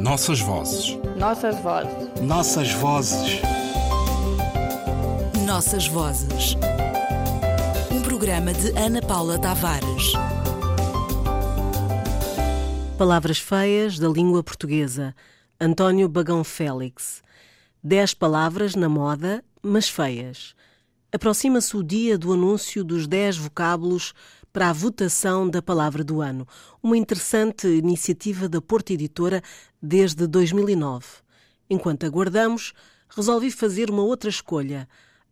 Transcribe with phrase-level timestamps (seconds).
[0.00, 0.98] Nossas vozes.
[1.18, 2.22] Nossas vozes.
[2.22, 3.42] Nossas vozes.
[5.44, 6.56] Nossas vozes.
[7.92, 10.14] Um programa de Ana Paula Tavares.
[12.96, 15.14] Palavras feias da língua portuguesa.
[15.60, 17.22] António Bagão Félix.
[17.84, 20.54] Dez palavras na moda, mas feias.
[21.12, 24.14] Aproxima-se o dia do anúncio dos dez vocábulos
[24.52, 26.46] para a votação da Palavra do Ano,
[26.82, 29.42] uma interessante iniciativa da Porta Editora
[29.80, 31.06] desde 2009.
[31.68, 32.72] Enquanto aguardamos,
[33.08, 34.88] resolvi fazer uma outra escolha,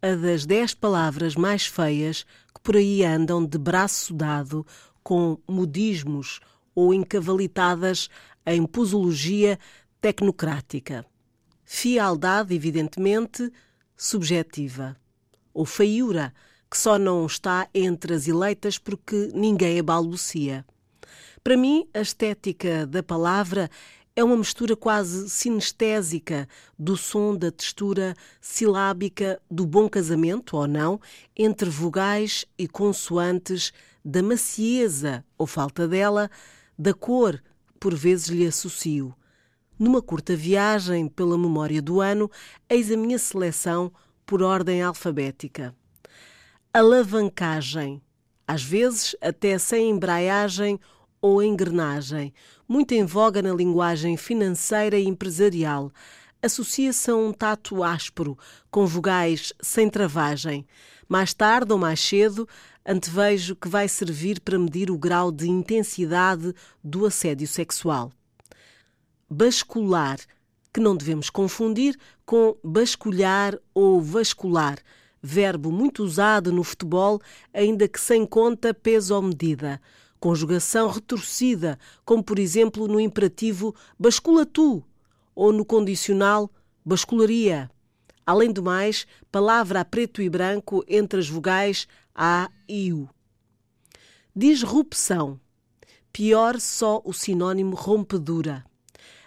[0.00, 4.66] a das dez palavras mais feias que por aí andam de braço dado
[5.02, 6.40] com modismos
[6.74, 8.08] ou encavalitadas
[8.46, 9.58] em posologia
[10.00, 11.04] tecnocrática.
[11.64, 13.52] Fialdade, evidentemente,
[13.96, 14.96] subjetiva.
[15.54, 16.34] Ou feiura,
[16.72, 20.64] que só não está entre as eleitas porque ninguém a balbucia.
[21.44, 23.70] Para mim, a estética da palavra
[24.16, 26.48] é uma mistura quase sinestésica
[26.78, 30.98] do som da textura silábica do bom casamento, ou não,
[31.36, 33.70] entre vogais e consoantes,
[34.02, 36.30] da macieza ou falta dela,
[36.78, 37.38] da cor,
[37.78, 39.14] por vezes lhe associo.
[39.78, 42.30] Numa curta viagem pela memória do ano,
[42.66, 43.92] eis a minha seleção
[44.24, 45.74] por ordem alfabética
[46.74, 48.00] alavancagem,
[48.48, 50.80] às vezes até sem embreagem
[51.20, 52.32] ou engrenagem,
[52.66, 55.92] muito em voga na linguagem financeira e empresarial.
[56.42, 58.38] Associa-se a um tato áspero,
[58.70, 60.66] com vogais sem travagem.
[61.06, 62.48] Mais tarde ou mais cedo,
[62.86, 68.10] antevejo que vai servir para medir o grau de intensidade do assédio sexual.
[69.28, 70.18] Bascular,
[70.72, 74.78] que não devemos confundir com basculhar ou vascular
[75.22, 77.20] verbo muito usado no futebol,
[77.54, 79.80] ainda que sem conta, peso ou medida.
[80.18, 84.82] Conjugação retorcida, como por exemplo no imperativo bascula tu,
[85.34, 86.50] ou no condicional
[86.84, 87.70] bascularia.
[88.26, 93.08] Além do mais, palavra a preto e branco entre as vogais A e U.
[94.34, 95.40] Disrupção.
[96.12, 98.64] Pior só o sinônimo rompedura.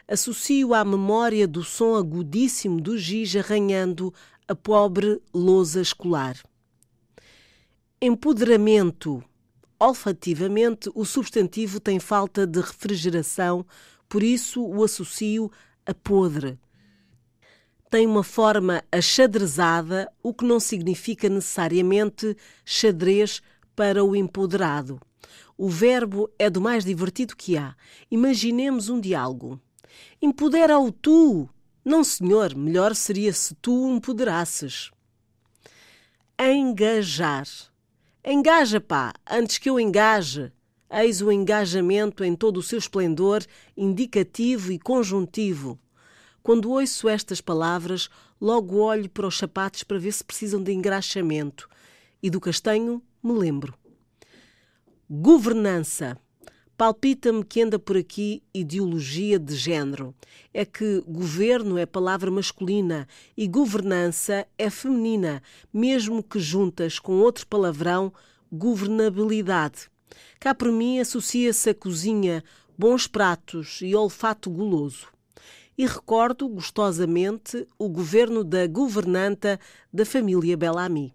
[0.08, 4.14] Associo à memória do som agudíssimo do giz arranhando
[4.48, 6.38] a pobre lousa escolar.
[8.02, 9.24] Empoderamento.
[9.80, 13.66] Olfativamente, o substantivo tem falta de refrigeração,
[14.08, 15.52] por isso o associo
[15.86, 16.60] a podre.
[17.90, 23.42] Tem uma forma achadrezada, o que não significa necessariamente xadrez
[23.76, 25.00] para o empoderado.
[25.58, 27.76] O verbo é do mais divertido que há.
[28.12, 29.60] Imaginemos um diálogo.
[30.22, 31.50] Empodera-o tu,
[31.86, 34.90] não, senhor, melhor seria se tu empoderasses.
[36.40, 37.48] Engajar.
[38.26, 40.52] Engaja, pá, antes que eu engaje.
[40.90, 43.46] Eis o engajamento em todo o seu esplendor,
[43.78, 45.80] indicativo e conjuntivo.
[46.42, 48.10] Quando ouço estas palavras,
[48.42, 51.70] logo olho para os sapatos para ver se precisam de engraxamento.
[52.22, 53.76] E do castanho me lembro.
[55.08, 56.18] Governança.
[56.78, 60.14] Palpita-me que anda por aqui ideologia de género.
[60.54, 65.42] É que governo é palavra masculina e governança é feminina,
[65.74, 68.12] mesmo que juntas com outro palavrão,
[68.52, 69.90] governabilidade.
[70.38, 72.44] Cá por mim associa-se a cozinha,
[72.78, 75.08] bons pratos e olfato guloso.
[75.78, 79.58] E recordo gostosamente o governo da governanta
[79.94, 81.14] da família Bellamy.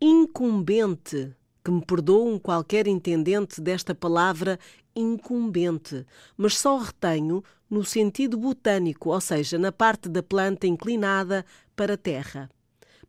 [0.00, 4.58] Incumbente que me perdoam qualquer intendente desta palavra
[4.94, 6.04] incumbente,
[6.36, 11.96] mas só retenho no sentido botânico, ou seja, na parte da planta inclinada para a
[11.96, 12.50] terra.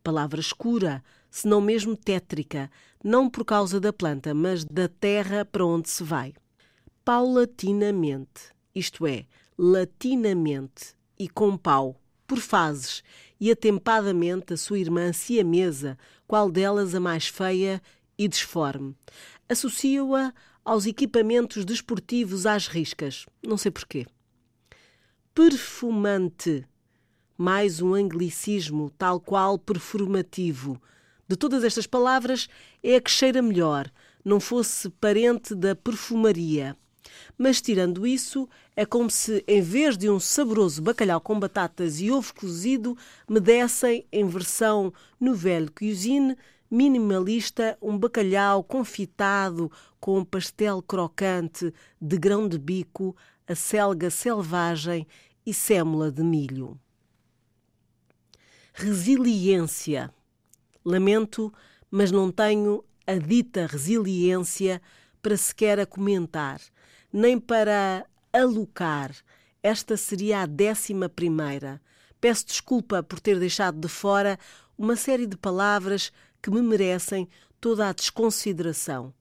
[0.02, 2.70] Palavra escura, se não mesmo tétrica,
[3.02, 6.32] não por causa da planta, mas da terra para onde se vai.
[7.04, 9.26] Paulatinamente, isto é,
[9.58, 13.02] latinamente e com pau, por fases,
[13.38, 17.82] e atempadamente a sua irmã siamesa, qual delas a mais feia
[18.18, 18.94] e disforme.
[19.48, 20.32] Associo-a
[20.64, 23.26] aos equipamentos desportivos às riscas.
[23.42, 24.06] Não sei porquê.
[25.34, 26.64] Perfumante.
[27.36, 30.80] Mais um anglicismo, tal qual performativo.
[31.26, 32.48] De todas estas palavras,
[32.82, 33.90] é a que cheira melhor,
[34.24, 36.76] não fosse parente da perfumaria.
[37.36, 42.10] Mas tirando isso, é como se, em vez de um saboroso bacalhau com batatas e
[42.10, 42.96] ovo cozido,
[43.28, 46.36] me dessem, em versão nouvelle cuisine,
[46.70, 49.70] minimalista, um bacalhau confitado
[50.00, 53.16] com um pastel crocante de grão de bico,
[53.46, 55.06] a selga selvagem
[55.46, 56.78] e sémula de milho.
[58.72, 60.12] Resiliência.
[60.84, 61.52] Lamento,
[61.90, 64.80] mas não tenho a dita resiliência
[65.22, 66.60] para sequer a comentar,
[67.12, 69.14] nem para alocar.
[69.62, 71.80] esta seria a décima primeira.
[72.20, 74.38] Peço desculpa por ter deixado de fora
[74.76, 76.12] uma série de palavras
[76.44, 77.26] que me merecem
[77.58, 79.14] toda a desconsideração.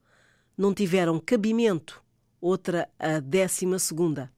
[0.57, 2.03] Não tiveram cabimento.
[2.41, 4.29] Outra, a décima segunda.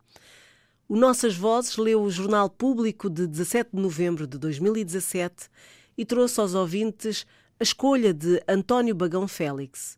[0.87, 5.49] O Nossas Vozes leu o Jornal Público de 17 de novembro de 2017
[5.97, 7.25] e trouxe aos ouvintes
[7.59, 9.97] a escolha de António Bagão Félix.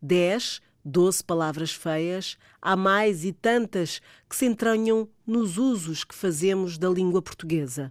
[0.00, 4.00] Dez, doze palavras feias, há mais e tantas
[4.30, 7.90] que se entranham nos usos que fazemos da língua portuguesa.